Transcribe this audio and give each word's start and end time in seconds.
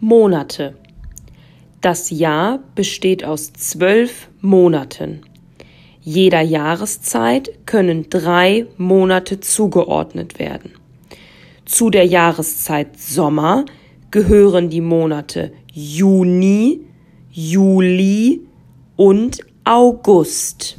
Monate. 0.00 0.74
Das 1.80 2.10
Jahr 2.10 2.60
besteht 2.74 3.24
aus 3.24 3.52
zwölf 3.52 4.28
Monaten. 4.40 5.22
Jeder 6.00 6.40
Jahreszeit 6.40 7.66
können 7.66 8.08
drei 8.08 8.66
Monate 8.76 9.40
zugeordnet 9.40 10.38
werden. 10.38 10.72
Zu 11.64 11.90
der 11.90 12.04
Jahreszeit 12.04 12.98
Sommer 12.98 13.64
gehören 14.10 14.70
die 14.70 14.80
Monate 14.80 15.52
Juni, 15.72 16.80
Juli 17.30 18.40
und 18.96 19.40
August. 19.64 20.77